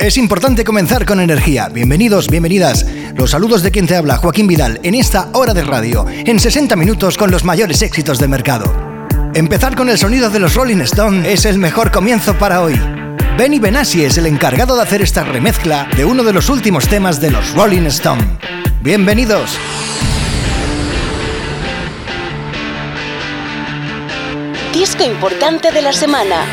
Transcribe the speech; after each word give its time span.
Es 0.00 0.16
importante 0.16 0.64
comenzar 0.64 1.04
con 1.04 1.20
energía. 1.20 1.68
Bienvenidos, 1.68 2.28
bienvenidas. 2.28 2.86
Los 3.14 3.32
saludos 3.32 3.62
de 3.62 3.70
quien 3.70 3.86
te 3.86 3.96
habla, 3.96 4.16
Joaquín 4.16 4.46
Vidal, 4.46 4.80
en 4.82 4.94
esta 4.94 5.28
hora 5.34 5.52
de 5.52 5.62
radio, 5.62 6.06
en 6.08 6.40
60 6.40 6.74
minutos 6.74 7.18
con 7.18 7.30
los 7.30 7.44
mayores 7.44 7.82
éxitos 7.82 8.18
de 8.18 8.26
mercado. 8.26 8.64
Empezar 9.34 9.76
con 9.76 9.90
el 9.90 9.98
sonido 9.98 10.30
de 10.30 10.40
los 10.40 10.54
Rolling 10.54 10.80
Stones 10.80 11.28
es 11.28 11.44
el 11.44 11.58
mejor 11.58 11.90
comienzo 11.90 12.32
para 12.38 12.62
hoy. 12.62 12.80
Benny 13.36 13.58
Benassi 13.58 14.02
es 14.02 14.16
el 14.16 14.24
encargado 14.24 14.74
de 14.74 14.82
hacer 14.82 15.02
esta 15.02 15.22
remezcla 15.22 15.86
de 15.94 16.06
uno 16.06 16.24
de 16.24 16.32
los 16.32 16.48
últimos 16.48 16.88
temas 16.88 17.20
de 17.20 17.32
los 17.32 17.52
Rolling 17.52 17.82
Stones. 17.82 18.24
Bienvenidos. 18.80 19.58
Disco 24.72 25.04
importante 25.04 25.70
de 25.70 25.82
la 25.82 25.92
semana. 25.92 26.46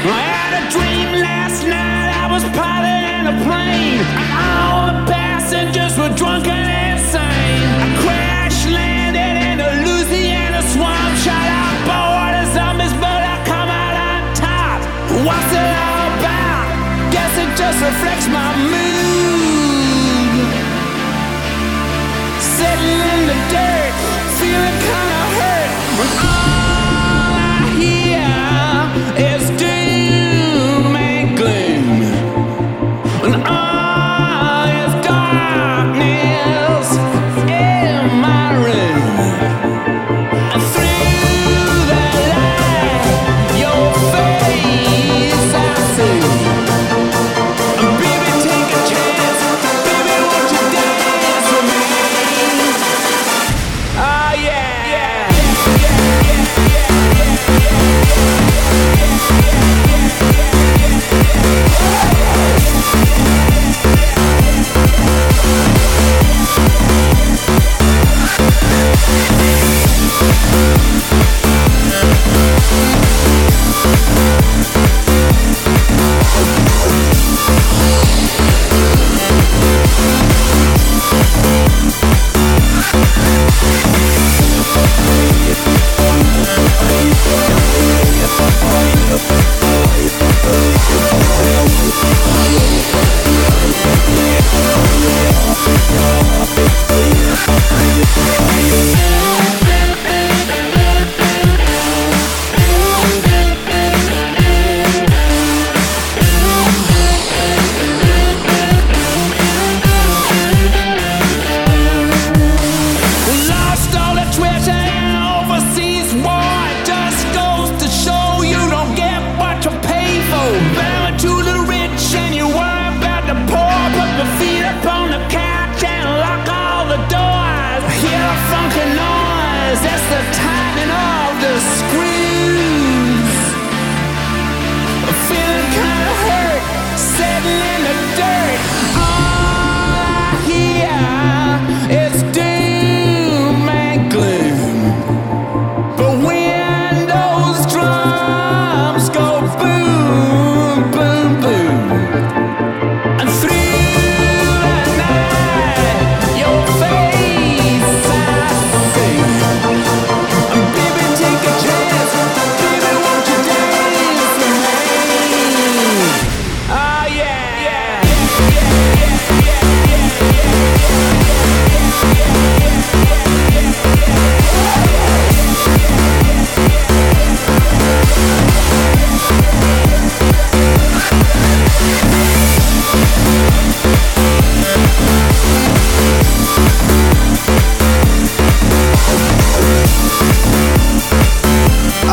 A 3.27 3.31
plane, 3.44 3.99
all 4.31 4.88
the 4.88 5.04
passengers 5.12 5.98
were 5.99 6.13
drunk 6.16 6.48
and 6.48 6.70
insane. 6.95 7.68
I 7.84 7.88
crash 7.99 8.66
landed 8.66 9.35
in 9.48 9.59
a 9.59 9.70
Louisiana 9.84 10.62
swamp, 10.72 11.13
shot 11.26 11.35
out 11.35 11.77
by 11.90 11.99
water 12.16 12.45
zombies, 12.55 12.94
but 13.04 13.21
I 13.34 13.35
come 13.44 13.70
out 13.84 13.95
on 14.12 14.21
top. 14.32 14.80
What's 15.27 15.52
it 15.52 15.71
all 15.84 16.08
about? 16.16 16.68
Guess 17.12 17.34
it 17.44 17.52
just 17.59 17.80
reflects 17.84 18.27
my 18.30 18.48
mood. 18.71 18.87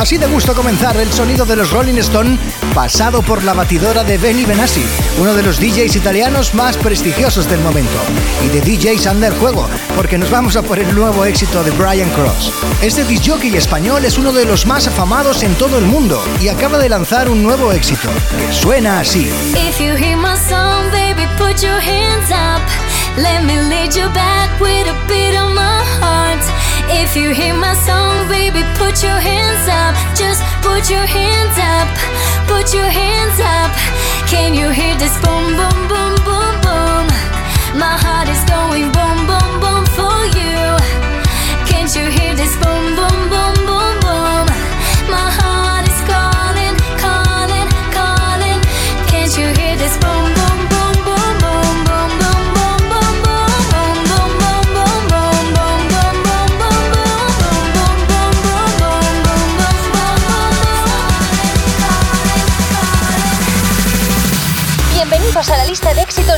Así 0.04 0.18
de 0.18 0.26
gusto 0.26 0.54
comenzar 0.54 0.98
el 0.98 1.10
sonido 1.10 1.46
de 1.46 1.56
los 1.56 1.70
Rolling 1.70 1.96
Stone 1.96 2.38
pasado 2.74 3.22
por 3.22 3.42
la 3.42 3.54
batidora 3.54 4.04
de 4.04 4.18
Benny 4.18 4.44
Benassi, 4.44 4.84
uno 5.18 5.32
de 5.32 5.42
los 5.42 5.58
DJs 5.58 5.96
italianos 5.96 6.52
más 6.52 6.76
prestigiosos 6.76 7.48
del 7.48 7.60
momento, 7.60 7.96
y 8.44 8.48
de 8.48 8.60
DJs 8.60 9.06
under 9.06 9.32
juego, 9.38 9.66
porque 9.96 10.18
nos 10.18 10.30
vamos 10.30 10.56
a 10.56 10.62
por 10.62 10.78
el 10.78 10.94
nuevo 10.94 11.24
éxito 11.24 11.64
de 11.64 11.70
Brian 11.70 12.10
Cross. 12.10 12.52
Este 12.82 13.02
disjockey 13.04 13.56
español 13.56 14.04
es 14.04 14.18
uno 14.18 14.30
de 14.32 14.44
los 14.44 14.66
más 14.66 14.86
afamados 14.86 15.42
en 15.42 15.54
todo 15.54 15.78
el 15.78 15.86
mundo 15.86 16.22
y 16.38 16.48
acaba 16.48 16.76
de 16.76 16.90
lanzar 16.90 17.30
un 17.30 17.42
nuevo 17.42 17.72
éxito 17.72 18.10
que 18.36 18.52
suena 18.52 19.00
así. 19.00 19.32
If 19.54 19.80
you 19.80 19.96
hear 19.96 20.18
my 20.18 20.36
song, 20.36 20.90
baby, 20.92 21.26
put 21.38 21.62
your 21.62 21.80
hands 21.80 22.30
up. 22.30 22.60
Let 23.16 23.42
me 23.44 23.56
lead 23.70 23.94
you 23.94 24.10
back. 24.12 24.34
If 26.88 27.16
you 27.16 27.30
hear 27.32 27.54
my 27.54 27.74
song, 27.74 28.28
baby, 28.28 28.62
put 28.74 29.02
your 29.02 29.18
hands 29.18 29.68
up. 29.68 29.94
Just 30.16 30.42
put 30.62 30.90
your 30.90 31.06
hands 31.06 31.56
up. 31.58 31.88
Put 32.46 32.74
your 32.74 32.90
hands 33.00 33.38
up. 33.40 33.70
Can 34.28 34.54
you 34.54 34.70
hear 34.70 34.94
this 34.96 35.14
boom, 35.22 35.56
boom, 35.58 35.80
boom, 35.88 36.14
boom, 36.26 36.54
boom? 36.64 37.06
My 37.78 37.96
heart 38.04 38.28
is 38.28 38.42
going 38.44 38.92
boom, 38.92 39.26
boom, 39.26 39.60
boom 39.60 39.73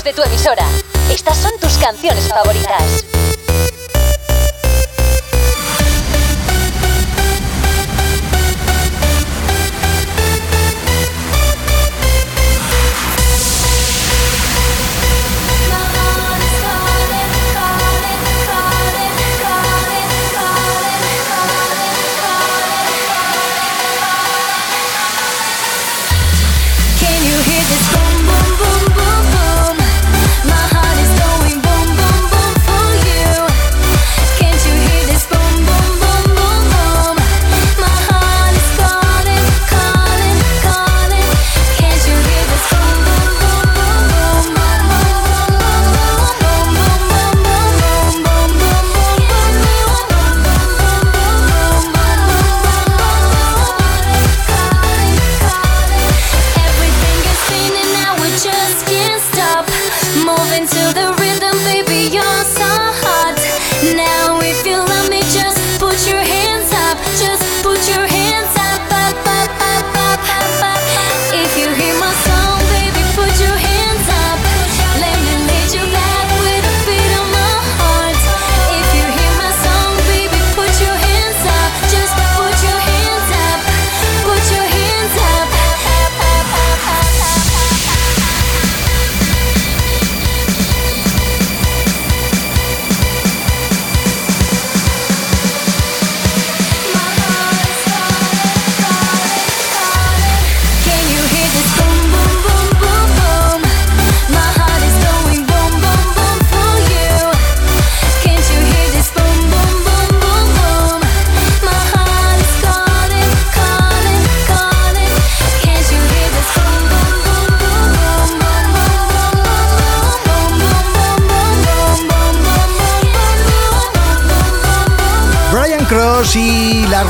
de 0.06 0.12
tu 0.12 0.23
emisora. 0.23 0.64
Estas 1.11 1.37
son 1.37 1.50
tus 1.58 1.76
canciones 1.79 2.29
favoritas. 2.29 3.36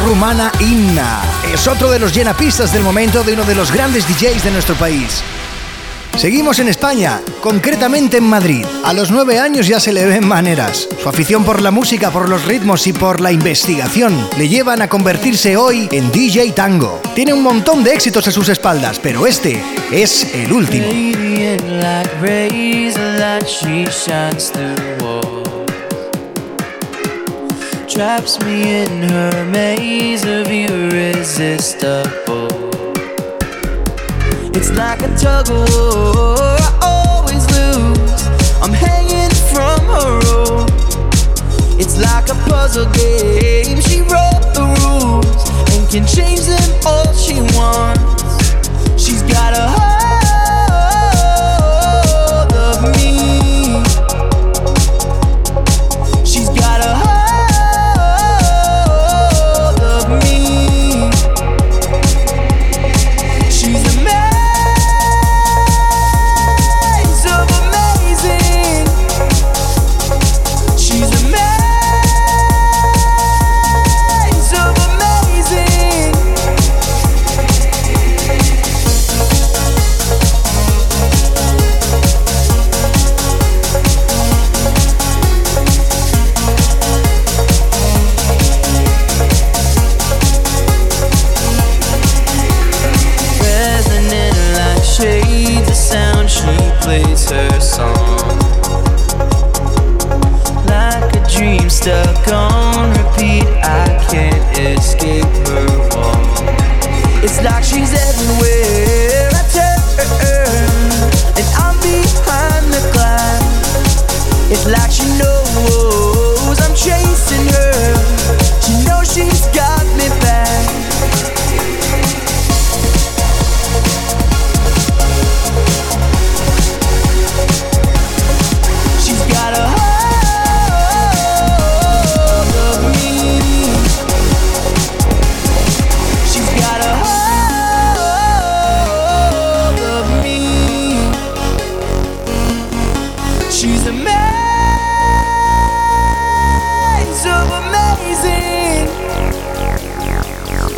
Rumana 0.06 0.52
Inna. 0.60 1.20
Es 1.52 1.66
otro 1.66 1.90
de 1.90 1.98
los 1.98 2.14
llenapistas 2.14 2.72
del 2.72 2.84
momento 2.84 3.24
de 3.24 3.32
uno 3.32 3.42
de 3.42 3.56
los 3.56 3.72
grandes 3.72 4.06
DJs 4.06 4.44
de 4.44 4.52
nuestro 4.52 4.76
país. 4.76 5.20
Seguimos 6.16 6.60
en 6.60 6.68
España, 6.68 7.20
concretamente 7.40 8.18
en 8.18 8.24
Madrid. 8.24 8.64
A 8.84 8.92
los 8.92 9.10
nueve 9.10 9.40
años 9.40 9.66
ya 9.66 9.80
se 9.80 9.92
le 9.92 10.06
ven 10.06 10.24
maneras. 10.24 10.88
Su 11.02 11.08
afición 11.08 11.44
por 11.44 11.60
la 11.60 11.72
música, 11.72 12.12
por 12.12 12.28
los 12.28 12.44
ritmos 12.44 12.86
y 12.86 12.92
por 12.92 13.20
la 13.20 13.32
investigación 13.32 14.28
le 14.38 14.48
llevan 14.48 14.80
a 14.80 14.88
convertirse 14.88 15.56
hoy 15.56 15.88
en 15.90 16.12
DJ 16.12 16.52
Tango. 16.52 17.00
Tiene 17.16 17.32
un 17.32 17.42
montón 17.42 17.82
de 17.82 17.92
éxitos 17.92 18.28
a 18.28 18.30
sus 18.30 18.48
espaldas, 18.48 19.00
pero 19.02 19.26
este 19.26 19.60
es 19.90 20.32
el 20.34 20.52
último. 20.52 20.86
Traps 27.96 28.38
me 28.44 28.82
in 28.82 29.08
her 29.08 29.44
maze 29.46 30.22
of 30.24 30.48
irresistible. 30.48 32.12
It's 34.54 34.70
like 34.72 35.00
a 35.00 35.08
tug 35.16 35.48
of 35.48 35.66
war, 35.72 36.36
I 36.60 36.70
always 36.82 37.44
lose. 37.56 38.26
I'm 38.60 38.74
hanging 38.74 39.32
from 39.50 39.80
her 39.94 40.20
rope. 40.28 40.70
It's 41.80 41.96
like 41.96 42.28
a 42.28 42.34
puzzle 42.50 42.84
game. 42.92 43.80
She 43.80 44.02
wrote 44.02 44.44
the 44.52 44.66
rules 44.82 45.48
and 45.72 45.88
can 45.88 46.06
change 46.06 46.44
them 46.44 46.70
all 46.84 47.10
she 47.14 47.40
wants. 47.56 49.02
She's 49.02 49.22
got 49.22 49.54
a 49.54 49.68
heart. 49.68 49.95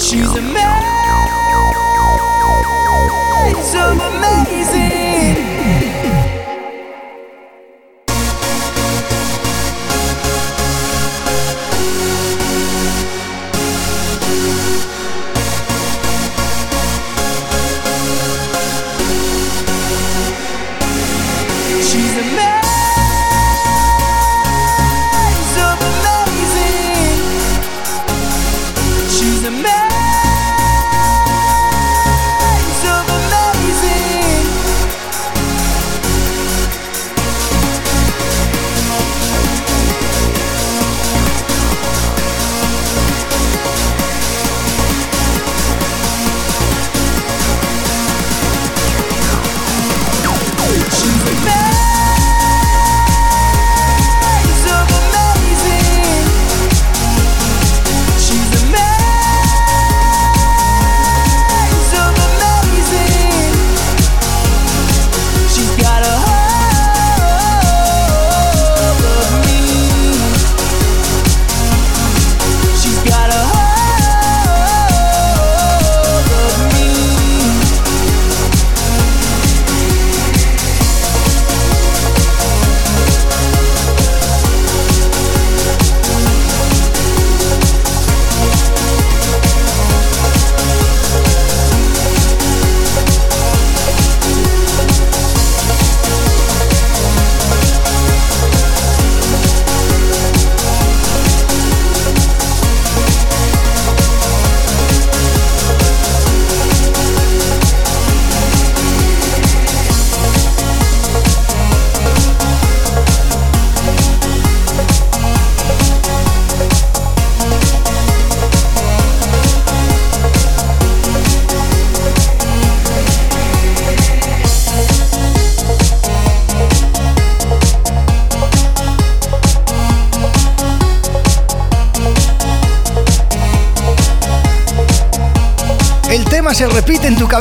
She's 0.08 0.24
amazing, 0.24 0.56
amazing. 4.00 4.87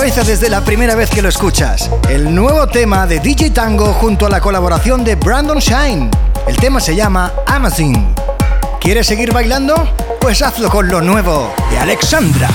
Cabeza 0.08 0.24
desde 0.24 0.48
la 0.48 0.62
primera 0.62 0.96
vez 0.96 1.10
que 1.10 1.22
lo 1.22 1.28
escuchas. 1.28 1.90
El 2.08 2.34
nuevo 2.34 2.66
tema 2.68 3.06
de 3.06 3.20
DJ 3.20 3.50
Tango 3.50 3.88
junto 3.88 4.26
a 4.26 4.30
la 4.30 4.40
colaboración 4.40 5.04
de 5.04 5.16
Brandon 5.16 5.60
Shine. 5.60 6.10
El 6.48 6.56
tema 6.56 6.80
se 6.80 6.96
llama 6.96 7.34
Amazing. 7.46 8.16
¿Quieres 8.80 9.06
seguir 9.06 9.34
bailando? 9.34 9.76
Pues 10.22 10.42
hazlo 10.42 10.70
con 10.70 10.88
lo 10.88 11.02
nuevo 11.02 11.54
de 11.72 11.80
Alexandra. 11.80 12.48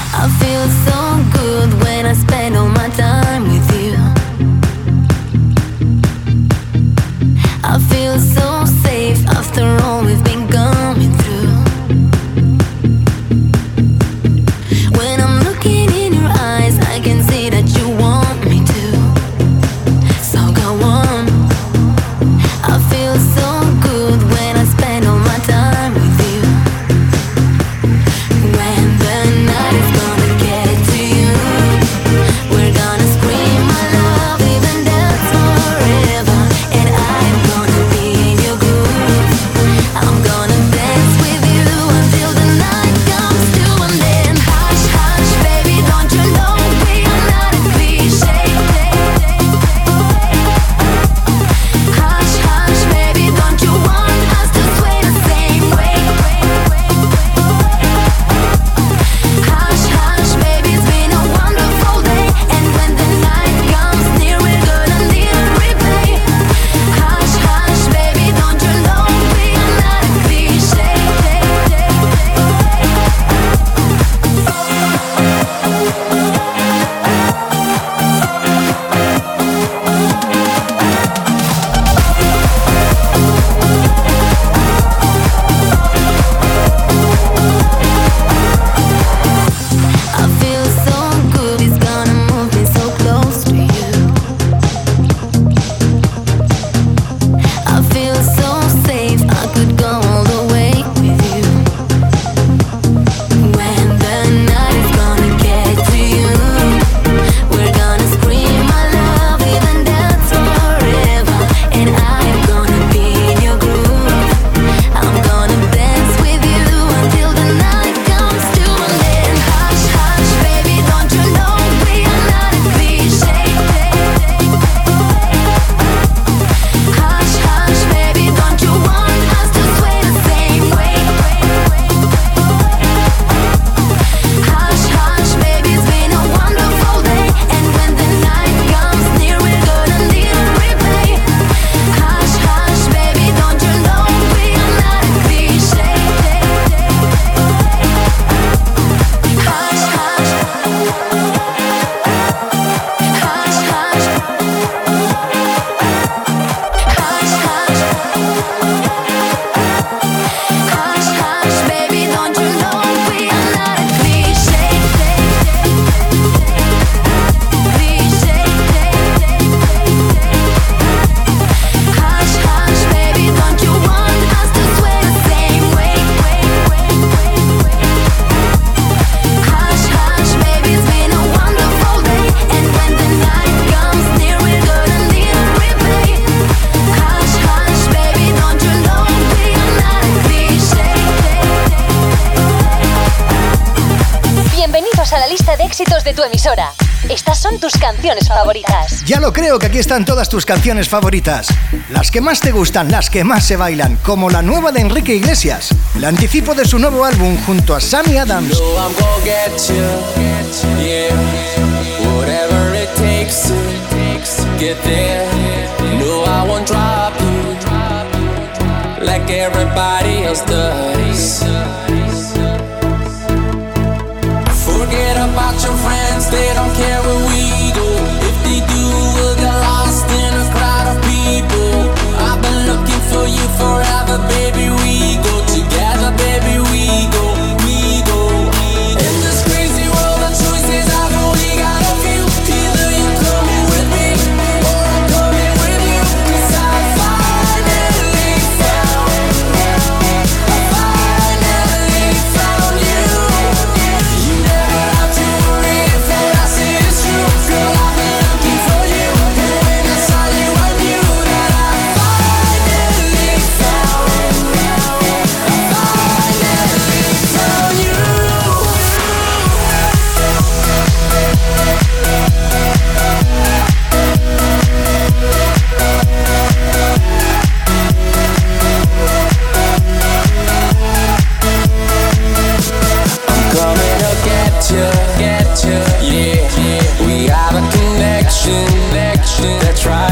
Ya 199.06 199.18
lo 199.18 199.32
creo 199.32 199.58
que 199.58 199.66
aquí 199.66 199.78
están 199.78 200.04
todas 200.04 200.28
tus 200.28 200.46
canciones 200.46 200.88
favoritas. 200.88 201.48
Las 201.90 202.10
que 202.10 202.20
más 202.20 202.40
te 202.40 202.52
gustan, 202.52 202.90
las 202.90 203.10
que 203.10 203.24
más 203.24 203.44
se 203.44 203.56
bailan, 203.56 203.96
como 203.96 204.30
la 204.30 204.42
nueva 204.42 204.72
de 204.72 204.80
Enrique 204.80 205.14
Iglesias. 205.14 205.70
El 205.96 206.04
anticipo 206.04 206.54
de 206.54 206.64
su 206.64 206.78
nuevo 206.78 207.04
álbum 207.04 207.36
junto 207.44 207.74
a 207.74 207.80
Sammy 207.80 208.18
Adams. 208.18 208.56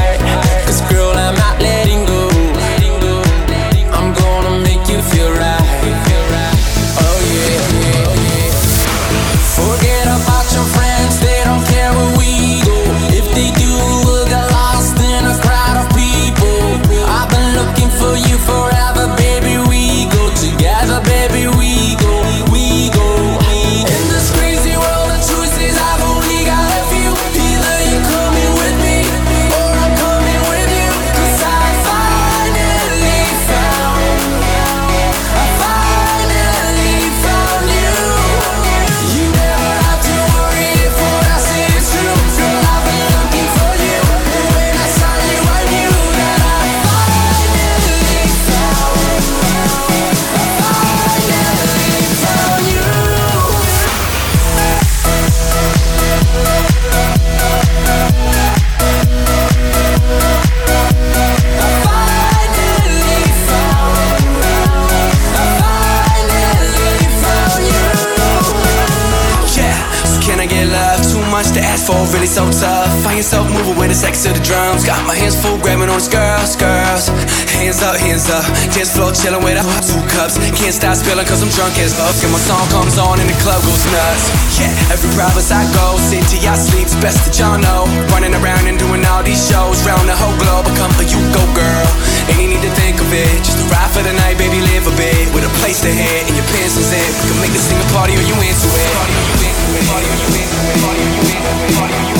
heart. 0.00 0.49
Moving 74.20 74.32
with 74.32 74.40
the 74.40 74.40
to 74.40 74.40
the 74.40 74.44
drums. 74.44 74.84
Got 74.84 75.00
my 75.06 75.14
hands 75.14 75.36
full, 75.36 75.56
grabbing 75.58 75.88
on 75.88 75.96
these 75.96 76.08
girls, 76.08 76.56
girls. 76.56 77.08
Hands 77.56 77.80
up, 77.82 77.96
hands 77.96 78.28
up. 78.28 78.44
Dance 78.72 78.92
floor, 78.92 79.12
chilling 79.12 79.42
with 79.44 79.56
a 79.56 79.64
two 79.80 80.00
cups. 80.12 80.36
Can't 80.56 80.74
stop 80.74 80.96
spilling 80.96 81.26
cause 81.26 81.42
I'm 81.42 81.52
drunk 81.52 81.78
as 81.80 81.96
fuck. 81.96 82.12
And 82.24 82.32
my 82.32 82.40
song 82.40 82.66
comes 82.68 82.98
on 82.98 83.20
and 83.20 83.28
the 83.28 83.36
club 83.40 83.60
goes 83.64 83.84
nuts. 83.88 84.24
Yeah, 84.60 84.92
every 84.92 85.08
province 85.16 85.50
I 85.52 85.64
go, 85.72 85.96
city 85.96 86.44
I 86.44 86.56
sleep, 86.56 86.88
best 87.00 87.24
that 87.24 87.34
y'all 87.38 87.56
know. 87.56 87.88
Running 88.12 88.34
around 88.36 88.68
and 88.68 88.76
doing 88.76 89.04
all 89.08 89.22
these 89.24 89.40
shows, 89.40 89.80
round 89.88 90.08
the 90.08 90.16
whole 90.16 90.36
globe. 90.36 90.68
I 90.68 90.72
come 90.76 90.92
for 90.96 91.06
you, 91.06 91.20
go 91.32 91.42
girl. 91.56 91.88
Ain't 92.36 92.52
need 92.52 92.64
to 92.64 92.72
think 92.76 93.00
of 93.00 93.08
it, 93.12 93.40
just 93.40 93.60
a 93.60 93.66
ride 93.72 93.90
for 93.92 94.04
the 94.04 94.12
night, 94.12 94.36
baby, 94.36 94.60
live 94.60 94.84
a 94.84 94.94
bit. 95.00 95.32
With 95.32 95.48
a 95.48 95.52
place 95.64 95.80
to 95.84 95.90
hit 95.90 96.28
and 96.28 96.36
your 96.36 96.46
pencils 96.52 96.92
in. 96.92 97.08
We 97.24 97.32
can 97.32 97.38
make 97.40 97.54
this 97.56 97.66
thing 97.68 97.80
a 97.80 97.88
party 97.96 98.12
you. 98.12 98.20
Party 98.20 98.28
or 98.28 98.36
you 98.36 98.36
into 98.44 98.68
it. 98.68 98.90
Party 98.90 99.14
or 99.16 99.24
you 99.24 99.48
into 99.48 100.28
it. 100.36 100.48
Party 100.82 101.00
or 101.00 101.08
you 101.08 101.22
into 101.24 101.38
it. 101.38 101.78
Party 101.78 101.94
or 101.94 102.04
you 102.04 102.12
into 102.12 102.14
it. 102.16 102.19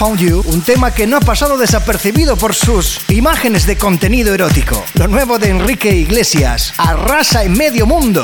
Found 0.00 0.18
You, 0.18 0.42
un 0.46 0.62
tema 0.62 0.94
que 0.94 1.06
no 1.06 1.18
ha 1.18 1.20
pasado 1.20 1.58
desapercibido 1.58 2.34
por 2.34 2.54
sus 2.54 3.00
imágenes 3.10 3.66
de 3.66 3.76
contenido 3.76 4.32
erótico. 4.32 4.82
Lo 4.94 5.08
nuevo 5.08 5.38
de 5.38 5.50
Enrique 5.50 5.94
Iglesias, 5.94 6.72
arrasa 6.78 7.44
en 7.44 7.52
medio 7.52 7.84
mundo. 7.84 8.22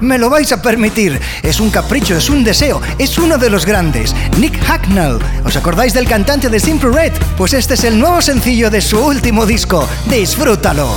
Me 0.00 0.16
lo 0.16 0.30
vais 0.30 0.50
a 0.52 0.62
permitir, 0.62 1.20
es 1.42 1.60
un 1.60 1.68
capricho, 1.68 2.16
es 2.16 2.30
un 2.30 2.42
deseo, 2.42 2.80
es 2.96 3.18
uno 3.18 3.36
de 3.36 3.50
los 3.50 3.66
grandes, 3.66 4.16
Nick 4.38 4.58
Hacknell. 4.64 5.18
¿Os 5.44 5.56
acordáis 5.56 5.92
del 5.92 6.08
cantante 6.08 6.48
de 6.48 6.58
Simple 6.58 6.88
Red? 6.88 7.12
Pues 7.36 7.52
este 7.52 7.74
es 7.74 7.84
el 7.84 7.98
nuevo 7.98 8.22
sencillo 8.22 8.70
de 8.70 8.80
su 8.80 8.98
último 8.98 9.44
disco, 9.44 9.86
disfrútalo. 10.06 10.88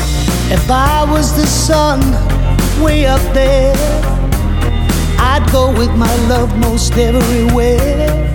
I'd 5.31 5.49
go 5.51 5.71
with 5.71 5.93
my 5.95 6.13
love 6.27 6.51
most 6.59 6.97
everywhere. 6.97 8.33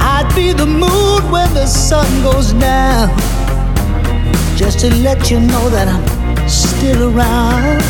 I'd 0.00 0.30
be 0.34 0.52
the 0.52 0.66
moon 0.66 1.20
when 1.30 1.52
the 1.52 1.66
sun 1.66 2.08
goes 2.22 2.52
down, 2.54 3.08
just 4.56 4.80
to 4.80 4.88
let 5.06 5.30
you 5.30 5.40
know 5.40 5.68
that 5.68 5.86
I'm 5.88 6.48
still 6.48 7.14
around. 7.14 7.80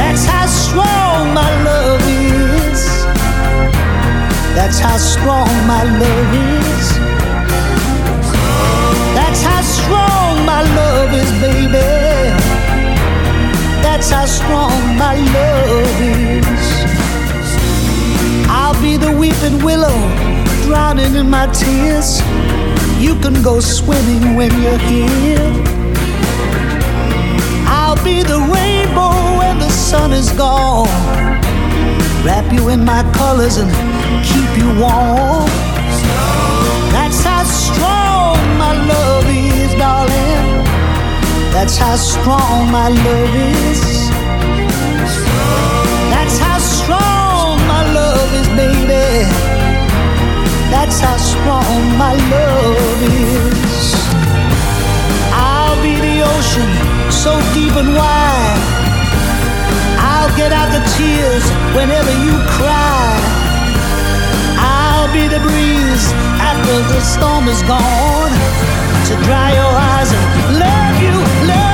That's 0.00 0.24
how 0.24 0.46
strong 0.46 1.34
my 1.34 1.50
love 1.64 2.02
is. 2.02 2.82
That's 4.56 4.78
how 4.80 4.96
strong 4.96 5.48
my 5.66 5.84
love 6.02 6.32
is. 6.66 6.86
That's 9.14 9.42
how 9.42 9.60
strong 9.62 10.44
my 10.44 10.62
love 10.62 11.14
is, 11.14 11.30
baby. 11.40 11.97
That's 13.98 14.10
how 14.10 14.26
strong 14.26 14.96
my 14.96 15.16
love 15.16 16.00
is. 16.00 16.68
I'll 18.48 18.80
be 18.80 18.96
the 18.96 19.10
weeping 19.10 19.60
willow, 19.64 19.98
drowning 20.62 21.16
in 21.16 21.28
my 21.28 21.46
tears. 21.48 22.20
You 23.02 23.16
can 23.18 23.42
go 23.42 23.58
swimming 23.58 24.36
when 24.36 24.52
you're 24.62 24.78
here. 24.78 25.52
I'll 27.66 28.02
be 28.04 28.22
the 28.22 28.38
rainbow 28.38 29.10
when 29.36 29.58
the 29.58 29.68
sun 29.70 30.12
is 30.12 30.30
gone. 30.30 30.86
Wrap 32.24 32.52
you 32.52 32.68
in 32.68 32.84
my 32.84 33.02
colors 33.14 33.56
and 33.56 33.68
keep 34.24 34.62
you 34.62 34.80
warm. 34.80 35.67
That's 41.68 41.80
how 41.80 41.96
strong 41.96 42.72
my 42.72 42.88
love 42.88 43.34
is. 43.60 44.08
That's 46.08 46.38
how 46.38 46.56
strong 46.56 47.60
my 47.68 47.84
love 47.92 48.32
is, 48.40 48.48
baby. 48.56 49.28
That's 50.72 50.98
how 50.98 51.18
strong 51.18 51.98
my 51.98 52.14
love 52.32 53.02
is. 53.04 53.94
I'll 55.28 55.76
be 55.82 55.92
the 56.00 56.24
ocean, 56.24 56.72
so 57.12 57.36
deep 57.52 57.76
and 57.76 57.92
wide. 57.94 58.60
I'll 60.00 60.34
get 60.38 60.52
out 60.52 60.72
the 60.72 60.80
tears 60.96 61.44
whenever 61.76 62.12
you 62.24 62.32
cry. 62.56 63.12
I'll 64.56 65.12
be 65.12 65.28
the 65.28 65.40
breeze 65.40 66.12
after 66.40 66.76
the 66.94 67.00
storm 67.02 67.46
is 67.46 67.60
gone 67.64 68.87
to 69.06 69.14
dry 69.24 69.52
your 69.54 69.72
eyes 69.90 70.12
and 70.12 70.58
love 70.58 71.02
you, 71.02 71.48
love 71.48 71.67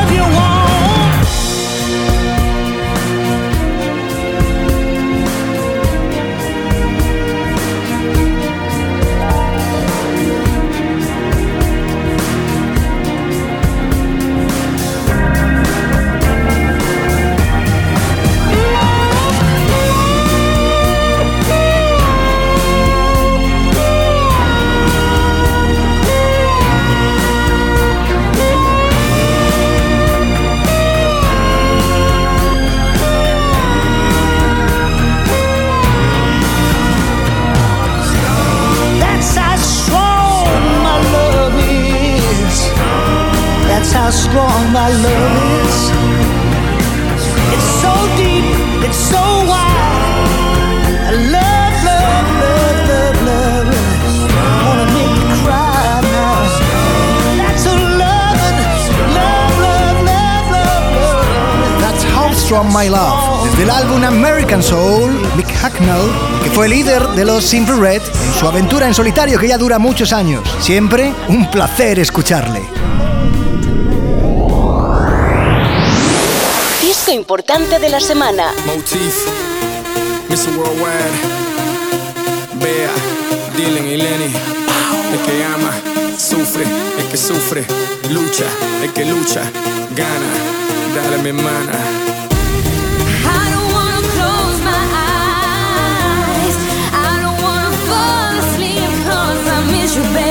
My 62.72 62.88
Love. 62.88 63.44
Desde 63.50 63.64
el 63.64 63.70
álbum 63.70 64.04
American 64.04 64.62
Soul, 64.62 65.10
Mick 65.36 65.48
Hacknell, 65.60 66.10
que 66.42 66.50
fue 66.50 66.68
líder 66.68 67.06
de 67.08 67.24
los 67.24 67.44
Simple 67.44 67.76
Red 67.76 68.02
en 68.02 68.34
su 68.38 68.46
aventura 68.46 68.86
en 68.86 68.94
solitario 68.94 69.38
que 69.38 69.48
ya 69.48 69.58
dura 69.58 69.78
muchos 69.78 70.12
años. 70.12 70.42
Siempre 70.60 71.12
un 71.28 71.50
placer 71.50 71.98
escucharle. 71.98 72.62
Disco 76.80 77.12
importante 77.12 77.78
de 77.78 77.88
la 77.88 78.00
semana. 78.00 78.52
Motif, 78.66 79.26
Mr. 80.28 80.56
Worldwide, 80.56 81.18
Bea, 82.60 82.90
Dylan 83.56 83.86
y 83.86 83.96
Lenny. 83.96 84.32
El 85.12 85.20
que 85.20 85.44
ama, 85.44 85.70
sufre, 86.18 86.64
el 86.98 87.06
que 87.08 87.16
sufre, 87.16 87.66
lucha, 88.10 88.46
el 88.82 88.92
que 88.92 89.04
lucha, 89.04 89.42
gana. 89.94 90.54
Dale 90.94 91.22
mi 91.22 91.28
hermana. 91.30 92.13
you 99.96 100.02
back. 100.02 100.23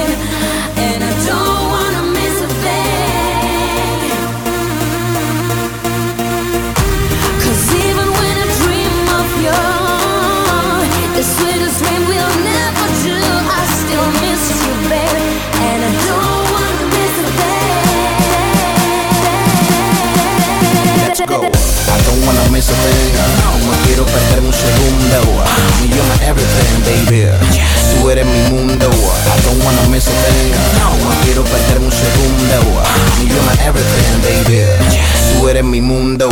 eso 22.64 22.74
venga 22.88 23.24
No 23.66 23.72
quiero 23.86 24.06
perderme 24.06 24.48
un 24.48 24.54
segundo. 24.54 25.44
Y 25.84 25.90
you're 25.90 26.08
my 26.08 26.24
everything, 26.26 26.80
baby. 26.88 27.22
Yes, 27.52 28.00
Tú 28.00 28.10
eres 28.10 28.26
mi 28.26 28.42
mundo. 28.52 28.88
I 28.88 29.42
don't 29.44 29.64
wanna 29.66 29.90
miss 29.90 30.08
a 30.08 30.12
thing. 30.12 30.54
No 30.80 31.12
quiero 31.24 31.44
perderme 31.44 31.88
un 31.88 31.92
segundo. 31.92 32.84
Y 33.22 33.28
you're 33.28 33.44
my 33.44 33.56
everything, 33.68 34.22
baby. 34.24 34.64
Yes, 34.92 35.40
Tú 35.40 35.50
eres 35.50 35.64
mi 35.64 35.82
mundo. 35.82 36.30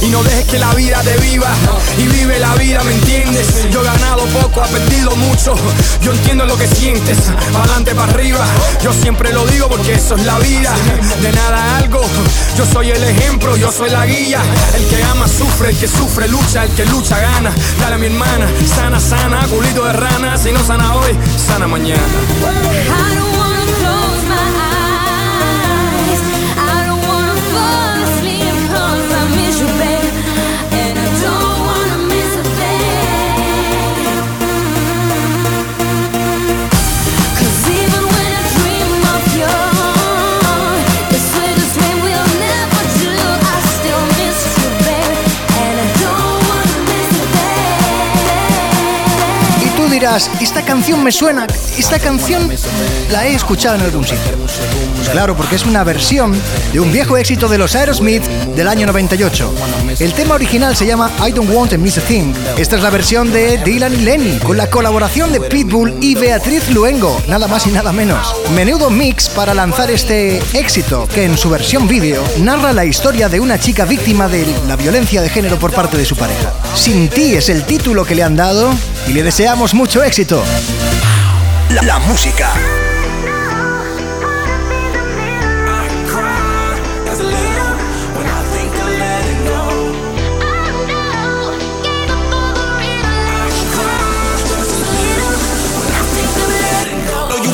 Y 0.00 0.06
no 0.06 0.22
dejes 0.22 0.46
que 0.46 0.58
la 0.58 0.74
vida 0.74 1.00
te 1.02 1.16
viva, 1.18 1.50
y 1.98 2.06
vive 2.06 2.38
la 2.38 2.54
vida, 2.54 2.82
¿me 2.84 2.92
entiendes? 2.92 3.70
Yo 3.70 3.80
he 3.80 3.84
ganado 3.84 4.24
poco, 4.26 4.64
he 4.64 4.68
perdido 4.68 5.14
mucho. 5.16 5.54
Yo 6.00 6.12
entiendo 6.12 6.44
lo 6.46 6.56
que 6.56 6.66
sientes, 6.66 7.18
adelante 7.54 7.94
para 7.94 8.12
arriba. 8.12 8.44
Yo 8.82 8.92
siempre 8.92 9.32
lo 9.32 9.46
digo 9.46 9.68
porque 9.68 9.94
eso 9.94 10.16
es 10.16 10.24
la 10.24 10.38
vida. 10.38 10.74
De 11.20 11.32
nada 11.32 11.78
algo, 11.78 12.00
yo 12.56 12.66
soy 12.66 12.90
el 12.90 13.02
ejemplo, 13.02 13.56
yo 13.56 13.70
soy 13.70 13.90
la 13.90 14.06
guía. 14.06 14.40
El 14.76 14.86
que 14.86 15.02
ama 15.04 15.26
sufre, 15.28 15.70
el 15.70 15.76
que 15.76 15.88
sufre 15.88 16.28
lucha, 16.28 16.64
el 16.64 16.70
que 16.70 16.84
lucha 16.86 17.18
gana. 17.18 17.52
Dale 17.80 17.94
a 17.94 17.98
mi 17.98 18.06
hermana, 18.06 18.46
sana, 18.74 19.00
sana, 19.00 19.46
culito 19.48 19.84
de 19.84 19.92
rana. 19.92 20.36
Si 20.36 20.52
no 20.52 20.64
sana 20.64 20.94
hoy, 20.94 21.16
sana 21.36 21.66
mañana. 21.66 22.02
Esta 50.40 50.62
canción 50.64 51.04
me 51.04 51.12
suena, 51.12 51.46
esta 51.78 51.96
canción 52.00 52.50
la 53.12 53.24
he 53.24 53.34
escuchado 53.36 53.76
en 53.76 53.82
algún 53.82 54.02
sitio. 54.02 54.32
Pues 54.96 55.08
claro, 55.10 55.36
porque 55.36 55.54
es 55.54 55.64
una 55.64 55.84
versión 55.84 56.34
de 56.72 56.80
un 56.80 56.90
viejo 56.90 57.16
éxito 57.16 57.46
de 57.46 57.56
los 57.56 57.76
Aerosmith 57.76 58.24
del 58.56 58.66
año 58.66 58.84
98. 58.86 59.54
El 60.00 60.12
tema 60.14 60.34
original 60.34 60.74
se 60.74 60.86
llama 60.86 61.08
I 61.24 61.30
Don't 61.30 61.48
Want 61.54 61.70
to 61.70 61.78
Miss 61.78 61.98
a 61.98 62.00
Thing. 62.00 62.34
Esta 62.58 62.76
es 62.76 62.82
la 62.82 62.90
versión 62.90 63.32
de 63.32 63.58
Dylan 63.58 64.04
Lenny, 64.04 64.38
con 64.40 64.56
la 64.56 64.68
colaboración 64.68 65.30
de 65.30 65.40
Pitbull 65.40 65.94
y 66.00 66.16
Beatriz 66.16 66.68
Luengo, 66.70 67.22
nada 67.28 67.46
más 67.46 67.68
y 67.68 67.70
nada 67.70 67.92
menos. 67.92 68.34
Menudo 68.56 68.90
mix 68.90 69.28
para 69.28 69.54
lanzar 69.54 69.88
este 69.92 70.42
éxito, 70.52 71.06
que 71.06 71.24
en 71.24 71.38
su 71.38 71.48
versión 71.48 71.86
vídeo 71.86 72.24
narra 72.40 72.72
la 72.72 72.84
historia 72.84 73.28
de 73.28 73.38
una 73.38 73.60
chica 73.60 73.84
víctima 73.84 74.26
de 74.26 74.52
la 74.66 74.74
violencia 74.74 75.22
de 75.22 75.28
género 75.28 75.60
por 75.60 75.72
parte 75.72 75.96
de 75.96 76.04
su 76.04 76.16
pareja. 76.16 76.52
Sin 76.74 77.08
ti 77.08 77.34
es 77.36 77.48
el 77.48 77.62
título 77.62 78.04
que 78.04 78.16
le 78.16 78.24
han 78.24 78.34
dado 78.34 78.74
y 79.06 79.12
le 79.12 79.22
deseamos 79.22 79.74
mucho 79.74 80.02
éxito. 80.02 80.42
La, 81.70 81.98
música. 82.00 82.52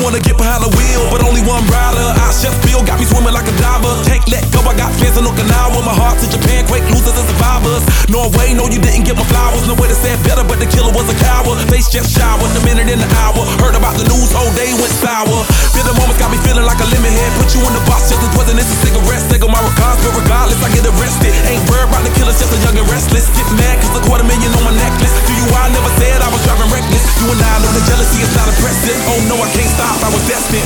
Wanna 0.09 0.25
get 0.25 0.41
behind 0.41 0.65
the 0.65 0.71
wheel, 0.73 1.05
but 1.13 1.21
only 1.21 1.45
one 1.45 1.61
rider. 1.69 2.01
I 2.17 2.33
chef 2.33 2.57
Bill 2.65 2.81
got 2.81 2.97
me 2.97 3.05
swimming 3.05 3.29
like 3.29 3.45
a 3.45 3.53
diver. 3.61 3.93
Can't 4.09 4.25
let 4.33 4.41
go, 4.49 4.65
I 4.65 4.73
got 4.73 4.89
fans 4.97 5.21
in 5.21 5.25
Okinawa. 5.29 5.85
My 5.85 5.93
heart 5.93 6.17
to 6.17 6.25
Japan, 6.25 6.65
quake 6.65 6.81
losers 6.89 7.13
and 7.13 7.29
survivors. 7.29 7.85
Norway, 8.09 8.57
no, 8.57 8.65
you 8.65 8.81
didn't 8.81 9.05
get 9.05 9.13
my 9.13 9.25
flowers. 9.29 9.69
No 9.69 9.77
way 9.77 9.85
to 9.85 9.93
say 9.93 10.17
it 10.17 10.21
better, 10.25 10.41
but 10.41 10.57
the 10.57 10.65
killer 10.65 10.89
was 10.97 11.05
a 11.13 11.17
coward. 11.21 11.61
Face 11.69 11.93
just 11.93 12.09
showered, 12.09 12.49
a 12.57 12.61
minute 12.65 12.89
in 12.89 12.97
the 12.97 13.09
hour. 13.21 13.37
Heard 13.61 13.77
about 13.77 14.01
the 14.01 14.05
news, 14.09 14.33
whole 14.33 14.49
day 14.57 14.73
went 14.81 14.89
sour. 14.97 15.45
Feel 15.77 15.85
the 15.85 15.93
moments 15.93 16.17
got 16.17 16.33
me 16.33 16.41
feeling 16.41 16.65
like 16.65 16.81
a 16.81 16.89
lemon 16.89 17.13
head. 17.13 17.29
Put 17.37 17.53
you 17.53 17.61
in 17.61 17.73
the 17.77 17.83
box 17.85 18.09
just 18.09 18.25
as 18.25 18.33
poison, 18.33 18.57
it's 18.57 18.65
a 18.65 18.77
cigarette. 18.81 19.21
Single 19.29 19.53
my 19.53 19.61
regards, 19.61 20.01
but 20.01 20.17
regardless, 20.17 20.57
I 20.65 20.73
get 20.73 20.89
arrested. 20.89 21.37
Ain't 21.53 21.61
worried 21.69 21.85
about 21.85 22.01
the 22.01 22.13
killers, 22.17 22.41
just 22.41 22.49
a 22.49 22.57
young 22.65 22.81
and 22.81 22.89
restless. 22.89 23.29
Get 23.37 23.45
mad, 23.61 23.77
cause 23.85 23.93
a 23.93 24.01
quarter 24.09 24.25
million 24.25 24.49
on 24.57 24.65
my 24.65 24.73
necklace. 24.73 25.13
Do 25.29 25.37
you, 25.37 25.45
I 25.53 25.69
never 25.69 25.91
said 26.01 26.17
I 26.17 26.33
was 26.33 26.41
driving 26.49 26.73
reckless. 26.73 27.05
You 27.21 27.29
and 27.29 27.37
I 27.45 27.53
know 27.61 27.71
the 27.77 27.85
jealousy 27.85 28.25
is 28.25 28.33
not 28.33 28.49
impressive. 28.49 28.97
Oh 29.05 29.21
no, 29.29 29.37
I 29.37 29.49
can't 29.53 29.69
stop, 29.69 29.98
I 30.01 30.09
was. 30.13 30.58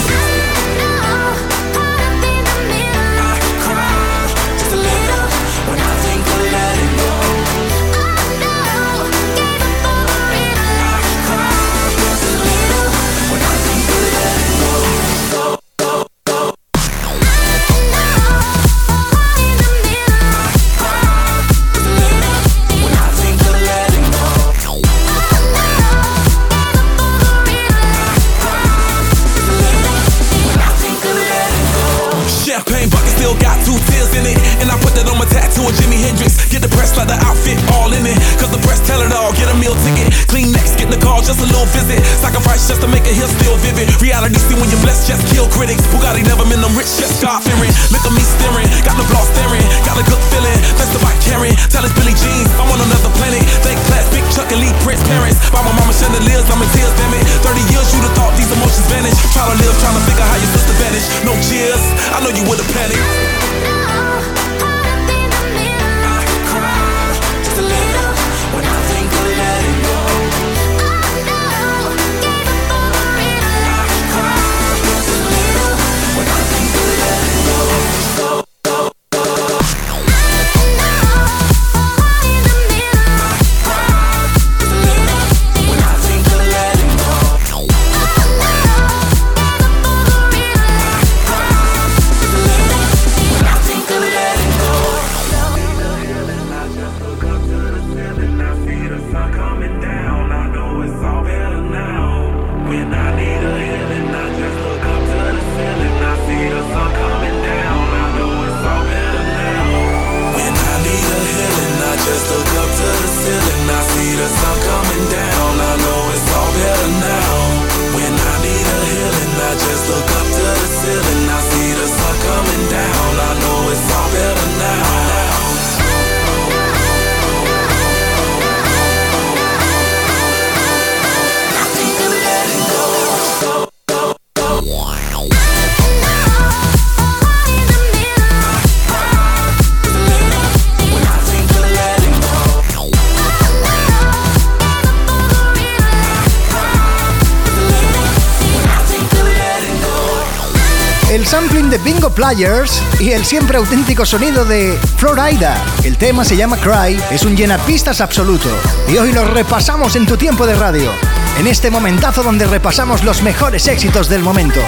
De 151.73 151.79
Bingo 151.79 152.11
Players 152.11 152.83
y 152.99 153.13
el 153.13 153.25
siempre 153.25 153.57
auténtico 153.57 154.05
sonido 154.05 154.45
de 154.45 154.77
Florida. 154.97 155.59
El 155.83 155.97
tema 155.97 156.23
se 156.23 156.37
llama 156.37 156.57
Cry, 156.57 157.01
es 157.09 157.23
un 157.23 157.35
llenapistas 157.35 157.99
absoluto 157.99 158.47
y 158.87 158.97
hoy 158.97 159.11
lo 159.11 159.25
repasamos 159.25 159.95
en 159.95 160.05
tu 160.05 160.15
tiempo 160.15 160.45
de 160.45 160.53
radio, 160.53 160.91
en 161.39 161.47
este 161.47 161.71
momentazo 161.71 162.21
donde 162.21 162.45
repasamos 162.45 163.03
los 163.03 163.23
mejores 163.23 163.67
éxitos 163.67 164.07
del 164.07 164.21
momento. 164.21 164.59